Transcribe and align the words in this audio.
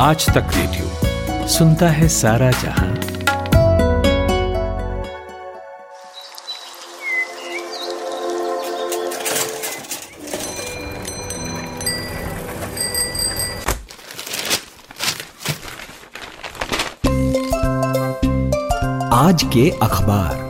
आज 0.00 0.26
तक 0.26 0.50
रेडियो 0.54 1.48
सुनता 1.48 1.88
है 1.88 2.08
सारा 2.08 2.50
जहाँ। 2.50 2.90
आज 19.12 19.42
के 19.42 19.70
अखबार। 19.82 20.47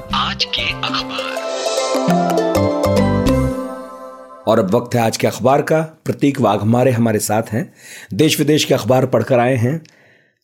और 4.49 4.59
अब 4.59 4.75
वक्त 4.75 4.95
है 4.95 5.01
आज 5.01 5.17
के 5.17 5.27
अखबार 5.27 5.63
का। 5.63 5.81
प्रतीक 6.05 6.41
वाघ 6.41 6.59
हमारे 6.61 6.91
हमारे 6.91 7.19
साथ 7.19 7.43
हैं। 7.53 7.73
देश 8.15 8.39
विदेश 8.39 8.65
के 8.65 8.75
अखबार 8.75 9.07
पढ़कर 9.07 9.39
आए 9.39 9.55
हैं। 9.55 9.81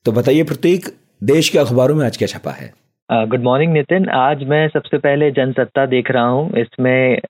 तो 0.06 0.12
बताइए 0.12 0.42
प्रतीक, 0.42 0.88
देश 1.22 1.48
के 1.48 1.58
अखबारों 1.58 1.94
में 1.94 2.04
आज 2.06 2.16
क्या 2.16 2.28
छपा 2.28 2.50
है? 2.50 2.72
Good 3.08 3.42
morning 3.42 3.72
Nitin. 3.72 4.08
आज 4.08 4.42
मैं 4.44 4.66
सबसे 4.68 4.98
पहले 4.98 5.30
जनसत्ता 5.30 5.86
देख 5.86 6.10
रहा 6.10 6.26
हूँ। 6.26 6.58
इसमें 6.58 7.20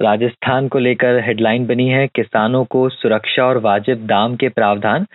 राजस्थान 0.00 0.68
को 0.68 0.78
लेकर 0.78 1.18
हेडलाइन 1.18 1.66
बनी 1.66 1.88
है, 1.88 2.06
किसानों 2.06 2.64
को 2.64 2.88
सुरक्षा 2.88 3.44
और 3.44 3.58
वाजिब 3.58 4.06
दाम 4.06 4.36
के 4.36 4.48
प्रावधान। 4.48 5.06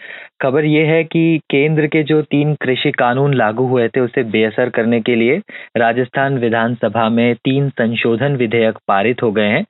खबर 0.42 0.66
ये 0.66 0.86
है 0.86 1.04
कि 1.04 1.40
केंद्र 1.50 1.88
के 1.88 2.04
जो 2.04 2.22
तीन 2.22 2.54
कृषि 2.56 2.92
कानून 2.92 3.34
लागू 3.34 3.66
हुए 3.66 3.88
थे, 3.88 4.00
उसे 4.00 4.24
बेअसर 4.24 4.70
करने 4.70 5.02
के 5.02 5.16
लिए 5.16 5.42
राजस्थान 5.78 6.38
विधानसभा 6.38 7.10
में 7.10 7.36
तीन 7.36 7.70
संशोधन 7.70 8.36
विधेयक 8.36 8.78
पारित 8.88 9.24
हो 9.24 9.32
गए 9.32 9.48
हैं। 9.48 9.66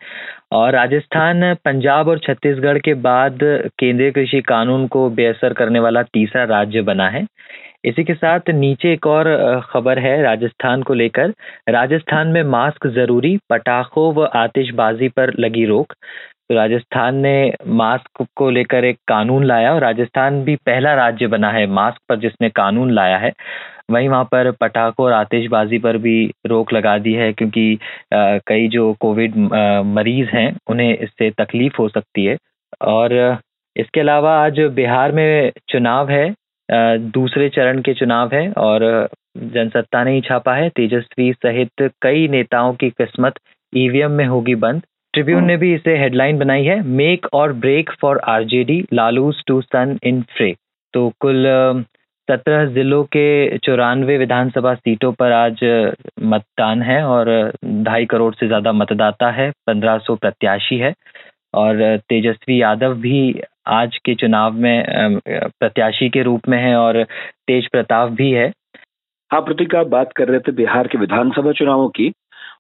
और 0.51 0.71
राजस्थान, 0.71 1.53
पंजाब 1.65 2.07
और 2.07 2.19
छत्तीसगढ़ 2.19 2.77
के 2.77 2.93
बाद 2.93 3.39
केंद्रीय 3.79 4.11
कृषि 4.11 4.41
कानून 4.41 4.87
को 4.87 5.09
बेअसर 5.09 5.53
करने 5.53 5.79
वाला 5.79 6.03
तीसरा 6.03 6.43
राज्य 6.43 6.81
बना 6.81 7.09
है। 7.09 7.27
इसी 7.83 8.03
के 8.03 8.13
साथ 8.13 8.49
नीचे 8.53 8.91
एक 8.93 9.05
और 9.07 9.25
खबर 9.69 9.99
है 9.99 10.21
राजस्थान 10.23 10.81
को 10.83 10.93
लेकर। 10.93 11.33
राजस्थान 11.69 12.27
में 12.27 12.41
मास्क 12.43 12.87
ज़रूरी, 12.95 13.37
पटाखों 13.49 14.13
व 14.15 14.29
आतिशबाजी 14.35 15.07
पर 15.09 15.33
लगी 15.39 15.65
रोक। 15.65 15.93
तो 16.49 16.55
राजस्थान 16.55 17.15
ने 17.15 17.53
मास्क 17.79 18.25
को 18.37 18.49
लेकर 18.49 18.85
एक 18.85 18.97
कानून 19.07 19.43
लाया 19.45 19.73
और 19.73 19.81
राजस्थान 19.81 20.43
भी 20.43 20.55
पहला 20.65 20.93
राज्य 20.95 21.27
बना 21.27 21.49
है 21.51 21.65
मास्क 21.67 22.01
पर 22.09 22.15
जिसने 22.19 22.49
कानून 22.49 22.91
लाया 22.91 23.17
है। 23.17 23.31
वहीं 23.91 24.09
वहाँ 24.09 24.23
पर 24.31 24.51
पटाखों 24.61 25.05
और 25.05 25.13
आतिशबाजी 25.13 25.77
पर 25.79 25.97
भी 25.97 26.15
रोक 26.47 26.73
लगा 26.73 26.97
दी 26.97 27.13
है 27.13 27.31
क्योंकि 27.33 27.77
कई 28.13 28.67
जो 28.67 28.93
कोविड 29.01 29.37
मरीज़ 29.95 30.29
हैं, 30.35 30.55
उन्हें 30.69 30.97
इससे 30.97 31.29
तकलीफ़ 31.39 31.75
हो 31.79 31.87
सकती 31.89 32.25
है। 32.25 32.37
और 32.81 33.13
इसके 33.75 33.99
अलावा 33.99 34.33
आज 34.45 34.59
बिहार 34.75 35.11
में 35.11 35.51
चुनाव 35.69 36.09
है। 36.09 36.29
दूसरे 36.73 37.47
चरण 37.49 37.81
के 37.81 37.93
चुनाव 37.93 38.33
है 38.33 38.51
और 38.59 38.83
जनसत्ता 39.37 40.03
ने 40.03 40.13
ही 40.13 40.21
छापा 40.21 40.53
है। 40.55 40.69
तेजस्वी 40.69 41.31
सहित 41.35 41.89
कई 42.01 42.27
नेताओं 42.27 42.73
की 42.73 42.89
किस्मत 42.91 43.39
ईवीएम 43.73 44.11
में 44.11 44.25
होगी 44.25 44.55
बंद। 44.57 44.81
ट्रिब्यून 45.13 45.45
ने 45.45 45.55
भी 45.57 45.73
इसे 45.75 45.97
हेडलाइन 45.97 46.37
बनाई 46.39 46.63
है 46.63 46.81
मेक 46.89 47.25
और 47.33 47.53
break 47.55 47.89
for 48.01 48.19
RJD 48.29 48.83
Lalu's 48.93 49.43
two 49.47 49.61
son 49.61 49.97
in 50.03 50.21
fray 50.35 50.53
तो 50.93 51.11
कुल 51.19 51.45
सत्रह 52.27 52.65
जिलों 52.65 53.03
के 53.15 53.57
चौरानवे 53.57 54.17
विधानसभा 54.17 54.73
सीटों 54.75 55.11
पर 55.11 55.31
आज 55.31 55.63
मतदान 56.23 56.81
है 56.81 57.03
और 57.05 57.29
ढाई 57.65 58.05
करोड़ 58.05 58.33
से 58.33 58.47
ज़्यादा 58.47 58.71
मतदाता 58.73 59.31
है 59.31 59.49
पंद्रह 59.67 59.97
सौ 59.97 60.15
प्रत्याशी 60.15 60.77
है। 60.77 60.93
और 61.53 61.97
तेजस्वी 62.09 62.61
यादव 62.61 62.93
भी 62.95 63.19
आज 63.65 63.97
के 64.05 64.15
चुनाव 64.15 64.53
में 64.53 65.19
प्रत्याशी 65.27 66.09
के 66.09 66.21
रूप 66.23 66.47
में 66.49 66.57
है 66.57 66.75
और 66.75 67.03
तेज 67.47 67.67
प्रताप 67.71 68.11
भी 68.11 68.31
है। 68.31 68.51
हाँ 69.31 69.41
प्रतीक, 69.41 69.75
आप 69.75 69.87
बात 69.87 70.13
कर 70.15 70.27
रहे 70.27 70.39
थे 70.39 70.51
बिहार 70.51 70.87
के 70.87 70.97
विधानसभा 70.97 71.51
चुनावों 71.51 71.89
की 71.89 72.11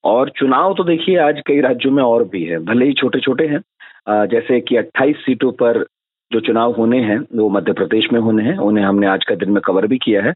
और 0.03 0.29
चुनाव 0.37 0.73
तो 0.73 0.83
देखिए 0.83 1.17
आज 1.19 1.41
कई 1.47 1.59
राज्यों 1.61 1.91
में 1.93 2.03
और 2.03 2.23
भी 2.27 2.43
है, 2.43 2.59
भले 2.59 2.85
ही 2.85 2.93
छोटे 2.93 3.19
छोटे 3.19 3.47
हैं 3.47 4.27
जैसे 4.27 4.59
कि 4.61 4.75
28 4.77 5.15
सीटों 5.15 5.51
पर 5.53 5.85
जो 6.31 6.39
चुनाव 6.39 6.71
होने 6.73 6.99
हैं, 6.99 7.17
वो 7.35 7.49
मध्य 7.49 7.73
प्रदेश 7.73 8.07
में 8.13 8.19
होने 8.19 8.43
हैं, 8.43 8.57
उन्हें 8.57 8.85
हमने 8.85 9.07
आज 9.07 9.23
का 9.29 9.35
दिन 9.35 9.49
में 9.51 9.61
कवर 9.65 9.87
भी 9.87 9.97
किया 9.97 10.21
है। 10.23 10.33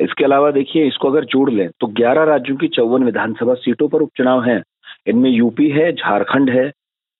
इसके 0.00 0.24
अलावा 0.24 0.50
देखिए, 0.50 0.86
इसको 0.86 1.10
अगर 1.10 1.24
जोड़ 1.26 1.50
लें 1.50 1.68
तो 1.80 1.86
11 1.94 2.24
राज्यों 2.24 2.56
की 2.56 2.68
चौवन 2.68 3.04
विधानसभा 3.04 3.54
सीटों 3.56 3.88
पर 3.88 4.02
उपचुनाव 4.02 4.44
है। 4.44 4.60
इनमें 5.06 5.30
यूपी 5.30 5.68
है, 5.70 5.90
झारखंड 5.92 6.50
है 6.50 6.70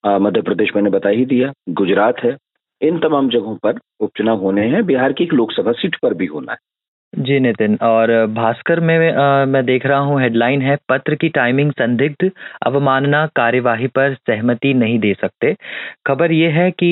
मध्य 0.05 0.41
प्रदेश 0.43 0.71
मैंने 0.77 0.91
बता 0.91 1.09
ही 1.09 1.25
दिया, 1.27 1.53
गुजरात 1.71 2.23
है 2.25 2.37
इन 2.83 2.99
तमाम 2.99 3.29
जगहों 3.29 3.57
पर 3.57 3.79
उपचुनाव 4.01 4.39
होने 4.39 4.67
हैं। 4.69 4.85
बिहार 4.87 5.13
की 5.13 5.25
एक 5.25 5.35
लोकसभा 5.35 5.73
सीट 5.73 5.97
पर 6.03 6.15
भी 6.15 6.27
होना 6.27 6.53
है। 6.53 6.59
जी 7.13 7.39
नितिन 7.41 7.77
और 7.83 8.11
भास्कर 8.27 8.81
में 8.81 9.13
आ, 9.13 9.45
मैं 9.45 9.65
देख 9.67 9.87
रहा 9.87 9.99
हूँ 9.99 10.21
हेडलाइन 10.21 10.63
है 10.63 10.77
पत्र 10.89 11.15
की 11.15 11.29
टाइमिंग 11.29 11.73
संदिग्ध 11.73 12.31
अवमानना 12.67 13.25
कार्यवाही 13.37 13.87
पर 13.87 14.15
सहमति 14.15 14.73
नहीं 14.75 14.99
दे 14.99 15.13
सकते। 15.15 15.53
खबर 16.07 16.33
ये 16.33 16.49
है 16.51 16.71
कि 16.71 16.91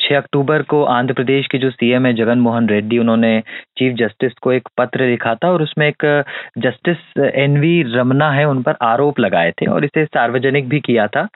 छह 0.00 0.16
अक्टूबर 0.16 0.62
को 0.62 0.82
आंध्र 0.84 1.14
प्रदेश 1.14 1.46
के 1.46 1.58
जो 1.58 1.70
सीएम 1.70 2.06
है 2.06 2.12
जगन 2.14 2.38
मोहन 2.38 2.68
रेड्डी 2.68 2.98
उन्होंने 2.98 3.40
चीफ 3.78 3.96
जस्टिस 3.96 4.32
को 4.42 4.52
एक 4.52 4.68
पत्र 4.78 5.08
लिखा 5.10 5.34
था 5.34 5.50
और 5.52 5.62
उसमें 5.62 5.88
एक 5.88 6.24
जस्टिस 6.58 7.22
एन 7.34 7.60
वी 7.60 7.82
रमना 7.96 8.30
है 8.32 8.44
उन 8.44 8.62
पर 8.62 8.76
आरोप 8.82 9.20
लगाए 9.20 9.50
थे 9.52 9.66
और 9.66 9.84
इसे 9.84 10.04
सार्वजनिक 10.04 10.68
भी 10.68 10.80
किया 10.80 11.06
था। 11.06 11.28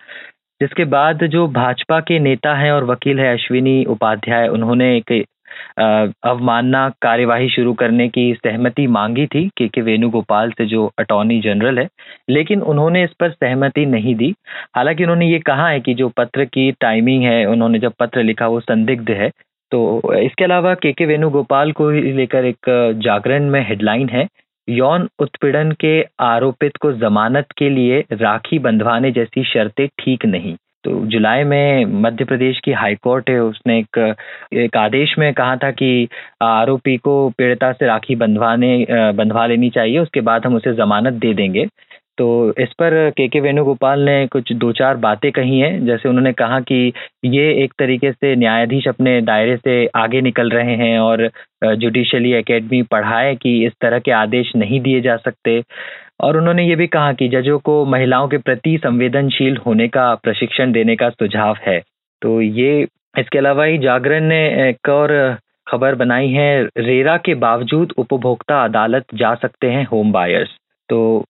जिसके 0.60 0.84
बाद 0.84 1.24
जो 1.32 1.46
भाजपा 1.48 1.98
के 2.08 2.18
नेता 2.18 2.54
हैं 2.54 2.70
और 2.72 2.84
वकील 2.84 3.20
है 3.20 3.32
अश्विनी 3.34 3.84
उपाध्याय, 3.88 4.48
उन्होंने 4.48 4.96
एक 4.96 5.12
अवमानना 6.24 6.88
कार्यवाही 7.02 7.48
शुरू 7.50 7.72
करने 7.74 8.08
की 8.08 8.32
सहमति 8.34 8.86
मांगी 8.96 9.26
थी 9.26 9.46
के 9.58 9.68
के 9.68 9.80
वेणुगोपाल 9.82 10.50
से 10.58 10.66
जो 10.66 10.84
अटॉर्नी 10.98 11.40
जनरल 11.40 11.78
है। 11.78 11.88
लेकिन 12.30 12.62
उन्होंने 12.72 13.04
इस 13.04 13.10
पर 13.20 13.30
सहमति 13.30 13.86
नहीं 13.86 14.14
दी। 14.14 14.32
हालाँकि 14.76 15.02
उन्होंने 15.04 15.26
ये 15.30 15.38
कहा 15.46 15.68
है 15.68 15.80
कि 15.80 15.94
जो 15.94 16.08
पत्र 16.16 16.44
की 16.44 16.70
टाइमिंग 16.80 17.24
है, 17.24 17.44
उन्होंने 17.46 17.78
जब 17.78 17.92
पत्र 18.00 18.22
लिखा 18.22 18.46
वो 18.48 18.60
संदिग्ध 18.60 19.10
है। 19.10 19.30
तो 19.72 20.14
इसके 20.14 20.44
अलावा 20.44 20.74
के 20.74 20.92
के 20.92 21.06
वेणुगोपाल 21.06 21.72
को 21.72 21.90
लेकर 21.90 22.44
एक 22.44 22.70
जागरण 23.04 23.50
में 23.50 23.60
हेडलाइन 23.68 24.08
है। 24.08 24.26
यौन 24.70 25.08
उत्पीड़न 25.18 25.72
के 25.72 26.02
आरोपित 26.20 26.76
को 26.76 26.92
जमानत 26.92 27.46
के 27.58 27.70
लिए 27.70 28.04
राखी 28.12 28.58
बंधवाने 28.58 29.10
जैसी 29.12 29.44
शर्तें 29.44 29.86
ठीक 29.98 30.26
नहीं। 30.26 30.56
तो 30.84 30.90
जुलाई 31.06 31.44
में 31.44 31.84
मध्य 32.02 32.24
प्रदेश 32.24 32.60
की 32.64 32.72
हाई 32.72 32.94
कोर्ट 32.94 33.30
है, 33.30 33.38
उसने 33.40 33.78
एक 33.78 34.14
एक 34.54 34.76
आदेश 34.76 35.14
में 35.18 35.32
कहा 35.34 35.56
था 35.56 35.70
कि 35.70 36.08
आरोपी 36.42 36.96
को 36.96 37.14
पीड़िता 37.30 37.72
से 37.72 37.86
राखी 37.86 38.16
बंधवाने, 38.16 38.86
बंधवा 38.90 39.46
लेनी 39.46 39.70
चाहिए, 39.70 39.98
उसके 39.98 40.20
बाद 40.20 40.46
हम 40.46 40.54
उसे 40.56 40.72
जमानत 40.72 41.12
दे 41.12 41.34
देंगे। 41.34 41.66
तो 42.20 42.54
इस 42.58 42.72
पर 42.72 42.94
के 43.10 43.26
के 43.28 43.40
वेणुगोपाल 43.40 44.00
ने 44.00 44.26
कुछ 44.26 44.52
दो 44.52 44.70
चार 44.72 44.96
बातें 44.96 45.30
कही 45.32 45.58
हैं। 45.60 45.86
जैसे 45.86 46.08
उन्होंने 46.08 46.32
कहा 46.32 46.58
कि 46.60 46.92
ये 47.24 47.44
एक 47.64 47.72
तरीके 47.78 48.10
से 48.12 48.34
न्यायाधीश 48.36 48.88
अपने 48.88 49.20
दायरे 49.20 49.56
से 49.56 49.86
आगे 49.96 50.20
निकल 50.20 50.50
रहे 50.50 50.74
हैं 50.76 50.98
और 50.98 51.30
जुडिशली 51.64 52.32
एकेडमी 52.32 52.82
पढ़ाए 52.82 53.34
कि 53.34 53.54
इस 53.66 53.72
तरह 53.80 53.98
के 53.98 54.10
आदेश 54.10 54.52
नहीं 54.56 54.80
दिए 54.80 55.00
जा 55.00 55.16
सकते। 55.16 55.62
और 56.20 56.36
उन्होंने 56.36 56.68
ये 56.68 56.76
भी 56.76 56.86
कहा 56.86 57.12
कि 57.12 57.28
जजों 57.28 57.58
को 57.58 57.84
महिलाओं 57.86 58.28
के 58.28 58.38
प्रति 58.38 58.78
संवेदनशील 58.78 59.56
होने 59.56 59.88
का 59.88 60.14
प्रशिक्षण 60.14 60.72
देने 60.72 60.96
का 60.96 61.10
सुझाव 61.10 61.56
है। 61.66 61.80
तो 62.22 62.40
ये, 62.40 62.86
इसके 63.18 63.38
अलावा 63.38 63.64
ही 63.64 63.78
जागरण 63.78 64.24
ने 64.24 64.68
एक 64.68 64.88
और 64.88 65.36
खबर 65.68 65.94
बनाई 65.94 66.28
है, 66.28 66.64
रेरा 66.64 67.16
के 67.16 67.34
बावजूद 67.34 67.92
उपभोक्ता 67.98 68.64
अदालत 68.64 69.14
जा 69.14 69.34
सकते 69.34 69.70
हैं 69.70 69.86
होम 69.86 70.12
बायर्स। 70.12 70.56
तो 70.90 71.24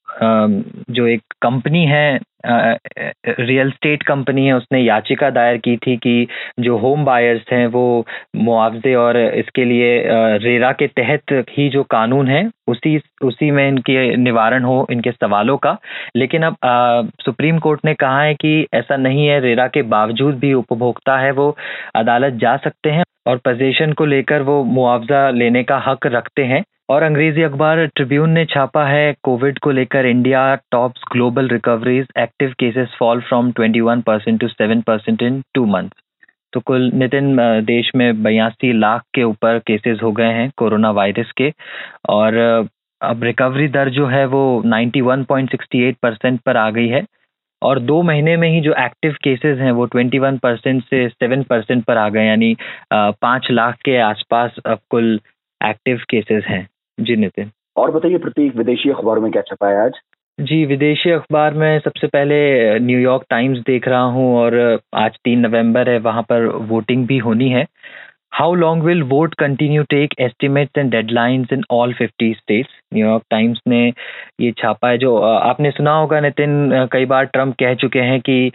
जो 0.90 1.06
एक 1.06 1.22
कंपनी 1.42 1.84
है 1.86 2.18
रियल 2.46 3.70
स्टेट 3.70 4.02
कंपनी 4.02 4.46
है, 4.46 4.52
उसने 4.52 4.80
याचिका 4.80 5.28
दायर 5.30 5.56
की 5.56 5.76
थी 5.76 5.96
कि 5.96 6.26
जो 6.60 6.76
होम 6.78 7.04
बायर्स 7.04 7.42
हैं, 7.52 7.66
वो 7.66 8.06
मुआवजे 8.36 8.94
और 8.94 9.16
इसके 9.16 9.64
लिए 9.64 10.02
रेरा 10.44 10.70
के 10.72 10.86
तहत 10.86 11.32
ही 11.50 11.68
जो 11.68 11.82
कानून 11.90 12.28
है, 12.28 12.48
उसी 12.68 12.96
उसी 13.24 13.50
में 13.50 13.66
इनके 13.68 14.16
निवारण 14.16 14.64
हो, 14.64 14.86
इनके 14.90 15.10
सवालों 15.12 15.56
का। 15.56 15.76
लेकिन 16.16 16.42
अब 16.42 17.10
सुप्रीम 17.24 17.58
कोर्ट 17.58 17.84
ने 17.84 17.94
कहा 17.94 18.22
है 18.22 18.34
कि 18.34 18.66
ऐसा 18.74 18.96
नहीं 18.96 19.26
है, 19.26 19.40
रेरा 19.40 19.66
के 19.66 19.82
बावजूद 19.94 20.38
भी 20.38 20.52
उपभोक्ता 20.54 21.18
है, 21.18 21.30
वो 21.32 21.56
अदालत 21.96 22.40
जा 22.40 22.56
सकते 22.56 22.90
हैं 22.90 23.04
और 23.26 23.36
पोजीशन 23.36 23.92
को 23.92 24.04
लेकर 24.06 24.42
वो 24.42 24.62
मुआवजा 24.64 25.28
लेने 25.30 25.62
का 25.62 25.78
हक 25.86 26.06
रखते 26.06 26.44
हैं। 26.44 26.62
और 26.90 27.02
अंग्रेज़ी 27.02 27.42
अखबार 27.42 27.84
ट्रिब्यून 27.86 28.30
ने 28.30 28.44
छापा 28.44 28.84
है 28.86 29.12
कोविड 29.22 29.58
को 29.64 29.70
लेकर 29.70 30.06
India 30.06 30.40
tops 30.72 31.02
global 31.12 31.48
recoveries 31.48 32.06
active 32.18 32.54
cases 32.60 32.96
fall 32.98 33.20
from 33.28 33.50
21 33.50 34.02
percent 34.06 34.40
to 34.40 34.48
7 34.48 34.82
percent 34.86 35.22
in 35.22 35.40
two 35.54 35.64
month 35.66 35.90
तो 36.52 36.60
कुल 36.66 36.90
नितिन 36.94 37.36
देश 37.66 37.90
में 37.96 38.22
बयासी 38.22 38.72
लाख 38.78 39.02
के 39.14 39.22
ऊपर 39.24 39.58
केसेस 39.66 39.98
हो 40.02 40.10
गए 40.12 40.32
हैं 40.34 40.50
कोरोना 40.56 40.90
वायरस 40.90 41.30
के। 41.36 41.52
और 42.08 42.38
अब 43.00 43.22
रिकवरी 43.24 43.68
दर 43.68 43.88
जो 43.90 44.06
है 44.06 44.24
वो 44.26 44.42
91.68 44.66 45.94
परसेंट 46.02 46.40
पर 46.46 46.56
आ 46.56 46.68
गई 46.70 46.88
है। 46.88 47.04
और 47.62 47.78
दो 47.80 48.00
महीने 48.02 48.36
में 48.36 48.48
ही 48.48 48.60
जो 48.60 48.74
एक्टिव 48.78 49.16
केसेस 49.24 49.58
हैं 49.58 49.70
वो 49.72 49.86
21 49.86 50.38
परसेंट 50.42 50.82
से 50.84 51.08
7 51.10 51.46
परसेंट 51.48 51.84
पर 51.84 51.96
आ 51.96 52.08
गए 52.08 52.26
यानी 52.26 52.54
पाँच 52.92 53.48
लाख 53.50 53.76
के 53.84 53.96
आसपास 54.00 54.58
अब 54.66 54.78
कुल 54.90 55.18
एक्टिव 55.60 56.02
केसेस 56.10 56.44
हैं। 56.48 56.66
जी 57.00 57.16
नितिन। 57.16 57.50
और 57.76 57.90
बताइए 57.90 58.18
प्रतीक 58.18 58.56
विदेशी 58.56 58.90
अखबारों 58.90 59.22
में 59.22 59.30
क्या 59.32 59.42
छपा 59.42 59.68
है 59.68 59.84
आज? 59.84 59.92
जी 60.38 60.64
विदेशी 60.66 61.10
अखबार 61.10 61.54
में 61.54 61.78
सबसे 61.78 62.06
पहले 62.06 62.78
न्यूयॉर्क 62.78 63.24
टाइम्स 63.30 63.58
देख 63.58 63.88
रहा 63.88 64.02
हूँ 64.10 64.34
और 64.38 64.58
आज 64.94 65.18
तीन 65.24 65.40
नवंबर 65.40 65.88
है 65.90 65.98
वहाँ 65.98 66.22
पर 66.22 66.46
वोटिंग 66.68 67.06
भी 67.06 67.18
होनी 67.18 67.48
है। 67.48 67.66
How 68.34 68.54
long 68.54 68.84
will 68.84 69.02
vote 69.02 69.34
continue 69.34 69.82
take 69.82 70.14
estimates 70.20 70.78
and 70.78 70.90
deadlines 70.90 71.52
in 71.52 71.62
all 71.70 71.92
fifty 71.92 72.32
states 72.34 72.70
New York 72.94 73.22
Times 73.30 73.60
ने 73.68 73.80
ये 74.40 74.52
छापा 74.58 74.88
है 74.88 74.98
जो 74.98 75.16
आपने 75.20 75.70
सुना 75.70 75.96
होगा 75.96 76.20
नितिन 76.20 76.88
कई 76.92 77.06
बार 77.06 77.24
ट्रंप 77.24 77.54
कह 77.54 77.74
चुके 77.74 78.00
हैं 78.00 78.20
कि 78.20 78.50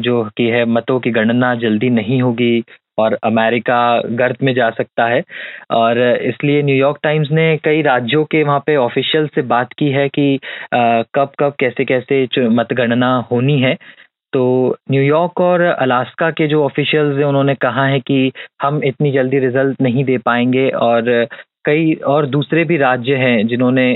जो 0.00 0.22
कि 0.36 0.48
है 0.48 0.64
मतों 0.64 0.98
की 1.00 1.10
गणना 1.10 1.54
जल्दी 1.54 1.90
नहीं 1.90 2.22
होगी। 2.22 2.60
और 2.98 3.18
अमेरिका 3.24 3.80
गर्त 4.16 4.42
में 4.42 4.52
जा 4.54 4.68
सकता 4.70 5.06
है। 5.06 5.22
और 5.72 5.98
इसलिए 6.22 6.62
न्यूयॉर्क 6.62 6.98
टाइम्स 7.02 7.28
ने 7.32 7.56
कई 7.64 7.82
राज्यों 7.82 8.24
के 8.24 8.42
वहाँ 8.42 8.62
पे 8.66 8.76
ऑफिशियल 8.76 9.26
से 9.34 9.42
बात 9.54 9.72
की 9.78 9.90
है 9.90 10.08
कि 10.08 10.38
कब 10.74 11.32
कब 11.38 11.54
कैसे 11.60 11.84
कैसे 11.84 12.26
मतगणना 12.50 13.16
होनी 13.32 13.60
है। 13.60 13.76
तो 14.32 14.44
न्यूयॉर्क 14.90 15.40
और 15.40 15.60
अलास्का 15.60 16.30
के 16.30 16.46
जो 16.48 16.64
ऑफिशियल्स 16.64 17.18
हैं, 17.18 17.24
उन्होंने 17.24 17.54
कहा 17.54 17.86
है 17.86 18.00
कि 18.00 18.32
हम 18.62 18.80
इतनी 18.84 19.12
जल्दी 19.12 19.38
रिज़ल्ट 19.38 19.82
नहीं 19.82 20.04
दे 20.04 20.16
पाएँगे 20.18 20.68
और 20.70 21.26
कई 21.64 21.94
और 22.06 22.26
दूसरे 22.26 22.64
भी 22.64 22.76
राज्य 22.76 23.14
हैं 23.16 23.46
जिन्होंने 23.46 23.86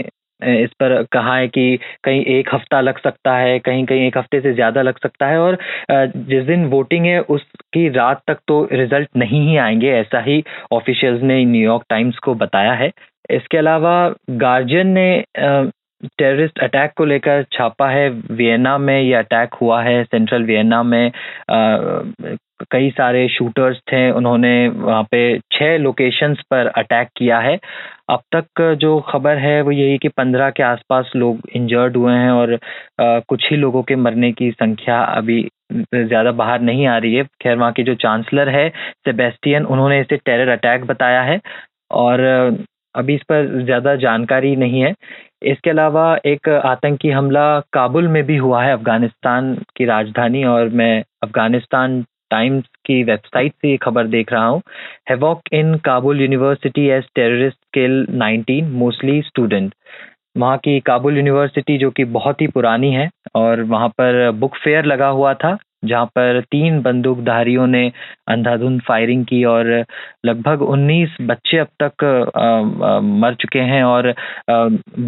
इस 0.42 0.70
पर 0.80 1.02
कहा 1.12 1.36
है 1.36 1.48
कि 1.48 1.78
कहीं 2.04 2.24
एक 2.38 2.48
हफ़्ता 2.54 2.80
लग 2.80 2.98
सकता 2.98 3.36
है, 3.36 3.58
कहीं 3.58 3.84
कहीं 3.86 4.06
एक 4.06 4.18
हफ़्ते 4.18 4.40
से 4.40 4.52
ज़्यादा 4.54 4.82
लग 4.82 4.98
सकता 4.98 5.26
है 5.26 5.38
और 5.40 5.58
जिस 5.90 6.44
दिन 6.46 6.64
वोटिंग 6.70 7.06
है 7.06 7.20
उसकी 7.20 7.88
रात 7.88 8.22
तक 8.28 8.38
तो 8.48 8.62
रिज़ल्ट 8.72 9.08
नहीं 9.16 9.46
ही 9.48 9.56
आएँगे, 9.58 9.90
ऐसा 9.90 10.20
ही 10.20 10.42
ऑफिशियल्स 10.72 11.22
ने 11.22 11.44
न्यूयॉर्क 11.44 11.84
टाइम्स 11.90 12.18
को 12.18 12.34
बताया 12.36 12.72
है। 12.74 12.90
इसके 13.30 13.58
अलावा 13.58 13.94
गार्जियन 14.38 14.88
ने 14.88 15.08
टेररिस्ट 16.02 16.58
अटैक 16.62 16.92
को 16.96 17.04
लेकर 17.04 17.42
छापा 17.52 17.88
है 17.90 18.08
वियना 18.10 18.76
में 18.78 19.00
ये 19.00 19.14
अटैक 19.14 19.54
हुआ 19.60 19.82
है 19.82 20.02
सेंट्रल 20.04 20.42
वियना 20.44 20.82
में। 20.82 21.10
कई 22.72 22.90
सारे 22.90 23.26
शूटर्स 23.28 23.76
थे 23.92 24.10
उन्होंने 24.10 24.52
वहाँ 24.68 25.02
पे 25.10 25.20
छह 25.52 25.76
लोकेशंस 25.78 26.40
पर 26.50 26.66
अटैक 26.68 27.08
किया 27.16 27.38
है। 27.40 27.58
अब 28.10 28.20
तक 28.34 28.62
जो 28.80 28.98
खबर 29.08 29.36
है 29.38 29.60
वो 29.62 29.70
यही 29.70 29.98
कि 29.98 30.08
पंद्रह 30.08 30.50
के 30.50 30.62
आसपास 30.62 31.10
लोग 31.16 31.40
इंजर्ड 31.56 31.96
हुए 31.96 32.12
हैं 32.12 32.30
और 32.30 32.54
आ, 32.54 33.18
कुछ 33.20 33.48
ही 33.50 33.56
लोगों 33.56 33.82
के 33.82 33.96
मरने 33.96 34.32
की 34.32 34.50
संख्या 34.52 35.00
अभी 35.02 35.40
ज़्यादा 35.94 36.32
बाहर 36.32 36.60
नहीं 36.60 36.86
आ 36.86 36.96
रही 36.98 37.14
है। 37.14 37.24
खैर 37.42 37.56
वहाँ 37.56 37.72
के 37.72 37.82
जो 37.82 37.94
चांसलर 37.96 38.48
है 38.48 38.68
सेबेस्टियन 39.04 39.64
उन्होंने 39.66 40.00
इसे 40.00 40.16
टेरर 40.16 40.48
अटैक 40.52 40.84
बताया 40.86 41.22
है। 41.22 41.40
और 41.92 42.20
अभी 42.98 43.14
इस 43.14 43.22
पर 43.22 43.62
ज़्यादा 43.64 43.94
जानकारी 43.96 44.54
नहीं 44.56 44.80
है। 44.80 44.94
इसके 45.42 45.70
अलावा 45.70 46.04
एक 46.26 46.48
आतंकी 46.48 47.10
हमला 47.10 47.48
काबुल 47.72 48.08
में 48.08 48.22
भी 48.26 48.36
हुआ 48.36 48.62
है 48.64 48.72
अफ़गानिस्तान 48.72 49.54
की 49.76 49.84
राजधानी 49.84 50.44
और 50.44 50.68
मैं 50.72 51.02
अफ़गानिस्तान 51.22 52.02
टाइम्स 52.30 52.64
की 52.86 53.02
वेबसाइट 53.04 53.52
से 53.52 53.70
ये 53.70 53.76
खबर 53.76 54.06
देख 54.06 54.32
रहा 54.32 54.46
हूँ। 54.46 54.60
Havoc 55.10 55.40
in 55.52 55.74
Kabul 55.84 56.20
university 56.20 56.86
as 56.88 57.04
terrorist 57.14 57.58
kill 57.74 58.04
19 58.18 58.62
mostly 58.74 59.20
student. 59.22 59.74
वहाँ 60.36 60.58
की 60.58 60.78
काबुल 60.80 61.16
यूनिवर्सिटी 61.16 61.78
जो 61.78 61.90
कि 61.90 62.04
बहुत 62.16 62.40
ही 62.40 62.46
पुरानी 62.48 62.92
है 62.92 63.08
और 63.36 63.62
वहाँ 63.62 63.88
पर 63.88 64.30
बुक 64.32 64.56
फेयर 64.56 64.84
लगा 64.84 65.08
हुआ 65.10 65.32
था। 65.34 65.56
जहाँ 65.82 66.06
पर 66.08 66.40
तीन 66.42 66.80
बंदूकधारियों 66.82 67.66
ने 67.66 67.86
अंधाधुंध 68.28 68.80
फायरिंग 68.88 69.24
की 69.24 69.42
और 69.46 69.66
लगभग 70.26 70.62
19 70.68 71.16
बच्चे 71.22 71.58
अब 71.58 71.68
तक 71.82 72.04
मर 73.20 73.34
चुके 73.34 73.58
हैं 73.68 73.82
और 73.84 74.12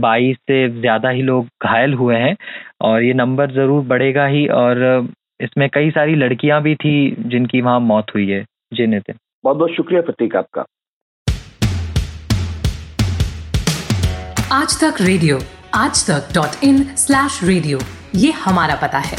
22 0.01 0.37
से 0.43 0.69
ज़्यादा 0.81 1.09
ही 1.11 1.23
लोग 1.23 1.47
घायल 1.67 1.95
हुए 1.95 2.17
हैं 2.17 2.37
और 2.83 3.03
ये 3.03 3.15
नंबर 3.15 3.51
ज़रूर 3.53 3.85
बढ़ेगा 3.87 4.27
ही 4.27 4.47
और 4.57 5.09
इसमें 5.41 5.69
कई 5.75 5.91
सारी 5.91 6.15
लड़कियाँ 6.15 6.61
भी 6.63 6.75
थी 6.75 6.95
जिनकी 7.27 7.61
वहाँ 7.61 7.81
मौत 7.83 8.15
हुई 8.15 8.29
है। 8.31 8.45
जी 8.75 8.87
नितिन। 8.87 9.17
बहुत 9.45 9.57
बहुत 9.57 9.71
शुक्रिया 9.71 10.03
प्रतीक 10.03 10.37
आपका। 10.37 10.65
आज 14.53 14.81
तक 14.81 15.01
रेडियो 15.01 15.39
आज 15.75 16.05
तक 16.07 16.33
डॉट 16.35 16.65
इन 16.65 16.83
स्लैश 16.99 17.41
रेडियो 17.45 17.79
ये 18.17 18.31
हमारा 18.39 18.75
पता 18.83 18.99
है। 19.01 19.19